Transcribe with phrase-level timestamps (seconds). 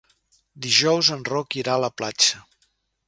[0.65, 2.43] Dijous en Roc irà a la platja.